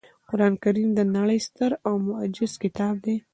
قرانکریم 0.29 0.89
د 0.95 0.99
نړۍ 1.15 1.39
ستر 1.47 1.71
او 1.87 1.93
معجز 2.07 2.51
کتاب 2.63 2.95
دی 3.05 3.15